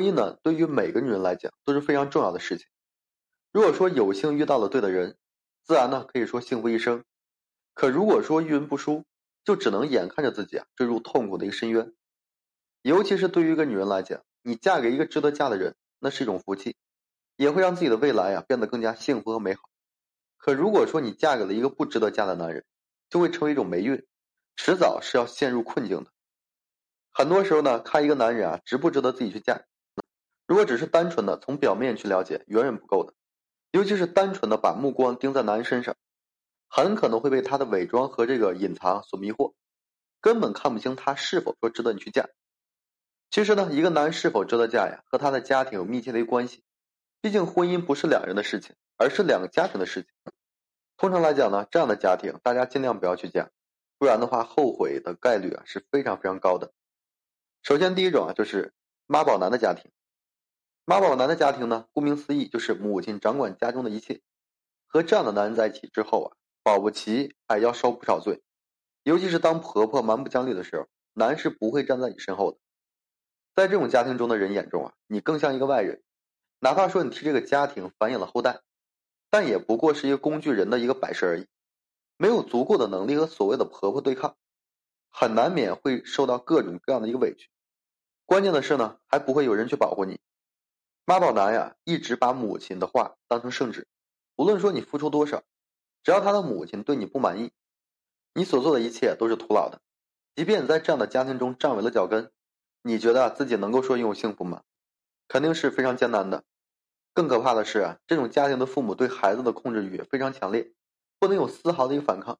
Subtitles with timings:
[0.00, 2.66] 婚姻呢，对于每个女人来讲都是非常重要的事情。
[3.52, 5.18] 如果说有幸遇到了对的人，
[5.62, 7.04] 自然呢可以说幸福一生。
[7.74, 9.04] 可如果说遇人不淑，
[9.44, 11.92] 就只能眼看着自己啊坠入痛苦的一个深渊。
[12.80, 16.78] 尤其是对于一个女人来讲，你嫁给一个值得嫁的人，那是一种福气，
[17.36, 19.60] 也会让自己的未来啊变得更加幸福和美好。
[20.38, 22.64] 可如果说你嫁给了一个不值得嫁的男人，
[23.10, 24.06] 就会成为一种霉运，
[24.56, 26.10] 迟早是要陷入困境的。
[27.12, 29.66] 很多时候呢，看一个男人啊值不值得自己去嫁，
[30.50, 33.14] 如果只是单纯的从表面去了解，远远不够的。
[33.70, 35.94] 尤其是单纯的把目光盯在男人身上，
[36.66, 39.54] 很可能会被他的伪装和这个隐藏所迷惑，
[40.20, 42.30] 根本看不清他是否说值得你去嫁。
[43.30, 46.64] 其实呢，一个男人是否值得嫁呀，和他的家庭有密切的一关系。
[47.20, 50.10] 毕竟婚姻不是两人的事情，而是两个家庭的事情。
[50.96, 53.50] 通常来讲呢，这样的家庭大家尽量不要去嫁，
[53.98, 56.72] 不然的话后悔的概率啊是非常非常高的。
[57.62, 58.72] 首先，第一种啊就是
[59.06, 59.92] 妈宝男的家庭。
[60.90, 64.22] 妈宝男的家庭呢，顾名思义就是母亲掌管家中的一切。
[64.88, 66.28] 和这样的男人在一起之后啊，
[66.64, 68.42] 保不齐还要受不少罪。
[69.04, 72.58] 尤其是当婆婆蛮不讲理的时候，男是不会站在你身后的。
[73.54, 76.02] 在这种家庭中的人眼中啊，你更像一个外人。
[76.58, 78.62] 哪怕说你替这个家庭繁衍了后代，
[79.30, 81.46] 但也不过是一个工具人的一个摆设而已，
[82.16, 84.36] 没有足够的能力和所谓的婆婆对抗，
[85.08, 87.48] 很难免会受到各种各样的一个委屈。
[88.26, 90.18] 关键的是呢，还不会有人去保护你。
[91.10, 93.88] 妈宝男呀，一直把母亲的话当成圣旨，
[94.36, 95.42] 无论说你付出多少，
[96.04, 97.50] 只要他的母亲对你不满意，
[98.32, 99.80] 你所做的一切都是徒劳的。
[100.36, 102.30] 即便你在这样的家庭中站稳了脚跟，
[102.82, 104.62] 你觉得自己能够说拥有幸福吗？
[105.26, 106.44] 肯定是非常艰难的。
[107.12, 110.72] 更可怕的是，这种家庭的父母对孩子的控制欲非常强烈，
[111.18, 112.38] 不能有丝毫的一个反抗。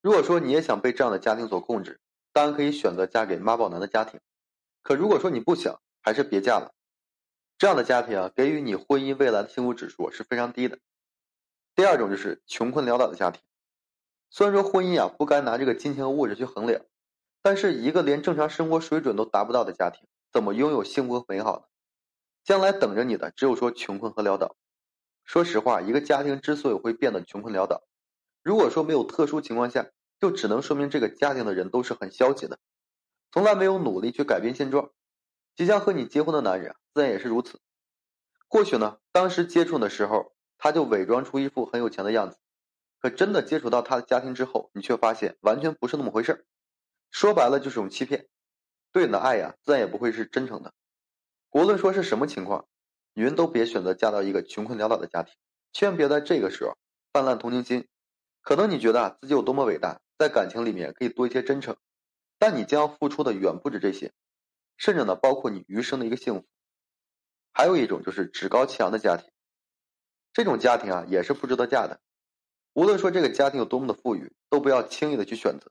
[0.00, 2.00] 如果说你也想被这样的家庭所控制，
[2.32, 4.18] 当然可以选择嫁给妈宝男的家庭。
[4.82, 6.74] 可如果说你不想，还是别嫁了。
[7.62, 10.80] 这样的家庭啊，给予你婚姻未来的幸福指数是非常低的。
[11.76, 13.40] 第二种就是穷困潦倒的家庭。
[14.30, 16.84] 虽然说婚姻啊不该拿这个金钱和物质去衡量，
[17.40, 21.62] 但是一个连正常生活水准都达不到的家庭，怎么拥有幸福和美好呢？
[22.42, 24.56] 将来等着你的只有说穷困和潦倒。
[25.22, 27.84] 说实话，一个家庭之所以会变得穷困潦倒，
[28.42, 29.86] 如果说没有特殊情况下，
[30.18, 32.58] 就只能说明这个家庭的人都是很消极的，
[33.30, 34.90] 从来没有努力去改变现状。
[35.54, 37.60] 即将和你结婚的男人自然也是如此。
[38.48, 42.38] 或许呢，当时接触的时候，他就伪装出一副很有钱的样子，
[43.00, 46.44] 可真的接触到他的家庭之后，你却发现完全不是那么回事儿。
[47.10, 48.28] 说白了就是种欺骗，
[48.92, 50.72] 对你的爱呀，自然也不会是真诚的。
[51.50, 52.66] 无论说是什么情况，
[53.14, 55.34] 女人都别选择嫁到一个穷困潦倒的家庭，
[55.72, 56.76] 千万别在这个时候
[57.12, 57.88] 泛滥同情心。
[58.40, 61.76] 可能你觉得自己有多么伟大，在感情里面可以多一些真诚，
[62.38, 64.12] 但你将要付出的远不止这些。
[64.76, 66.46] 甚至呢，包括你余生的一个幸福。
[67.52, 69.30] 还有一种就是趾高气扬的家庭，
[70.32, 72.00] 这种家庭啊也是不值得嫁的。
[72.72, 75.70] 无论说这个家庭有多么的富裕，都不要轻易的去选择，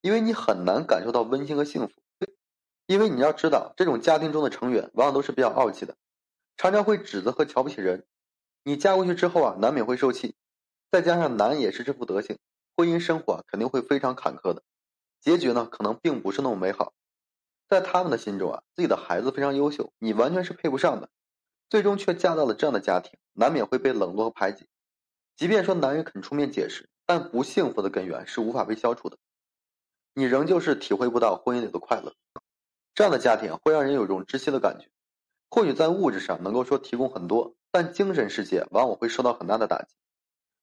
[0.00, 1.94] 因为你很难感受到温馨和幸福。
[2.86, 5.94] 因为你要知道，这种家庭中的成员往往都是比较傲气的，
[6.56, 8.06] 常常会指责和瞧不起人。
[8.64, 10.34] 你嫁过去之后啊，难免会受气。
[10.90, 12.38] 再加上男也是这副德行，
[12.74, 14.62] 婚姻生活啊肯定会非常坎坷的，
[15.20, 16.94] 结局呢可能并不是那么美好。
[17.68, 21.10] 在他们的心中啊，自己的孩子非常优秀，你完全是配不上的，
[21.68, 24.66] 最终却嫁到了这样的家庭，难免会被冷落和排挤。
[25.36, 29.18] 即便说男人肯出面解释，但不幸福的根源是无法被消除的，
[30.14, 32.14] 你仍旧是体会不到婚姻里的快乐。
[32.94, 34.88] 这样的家庭会让人有一种窒息的感觉，
[35.50, 39.94] 或许在物质上能够说提供很多，但精神世界往往会受到很大的打击。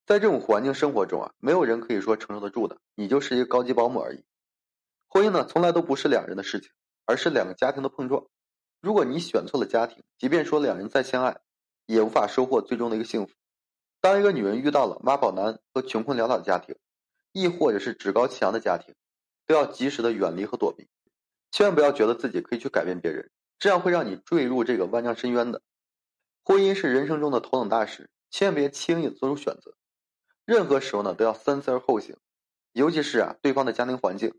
[0.08, 4.26] 在这种环境生活中啊，没有人可以说承受得住的，你就是一个高级保姆而已。
[5.08, 6.72] 婚姻呢，从来都不是两人的事情。
[7.06, 8.26] 而是两个家庭的碰撞。
[8.82, 11.40] 如果你选错了家庭，即便说两人再相爱，
[11.86, 13.34] 也无法收获最终的一个幸福。
[14.02, 16.76] 当一个女人遇到了妈宝男和穷困潦倒的家庭，
[17.32, 18.94] 亦或者是趾高气扬的家庭，
[19.48, 20.88] 都要及时的远离和躲避。
[21.52, 25.62] 千万不要觉得自己可以去改变别人，这样会让你坠入这个万丈深渊的。
[26.44, 29.74] 婚姻是人生中的头等大事，千万别轻易做出选择。
[30.46, 32.16] 任何时候呢，都要三思而后行，
[32.74, 34.34] 尤其是啊，对方的家庭环境。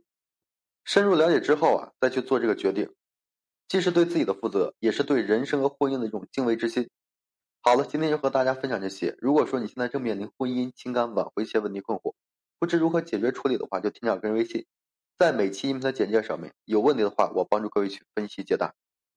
[0.87, 2.89] 深入了解之后啊，再去做这个决定，
[3.67, 6.89] 既是对自己的负责，也是对人生和婚姻的一种敬畏之心。
[7.61, 9.17] 好了，今天就和大家分享这些。
[9.19, 12.15] 如果说你现在正面临婚姻、情感挽回一些问题困惑，
[12.61, 14.65] 不知如何解决处理的话，就添加个人微信，
[15.19, 18.73] 在每期音频的简介上面，有问题的话，我帮助各位去分析解答。